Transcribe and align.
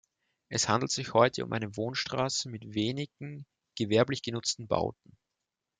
Es 0.49 0.67
handelt 0.67 0.89
sich 0.91 1.13
heute 1.13 1.45
um 1.45 1.53
eine 1.53 1.77
Wohnstraße 1.77 2.49
mit 2.49 2.73
wenigen 2.73 3.45
gewerblich 3.77 4.23
genutzten 4.23 4.67
Bauten. 4.67 5.15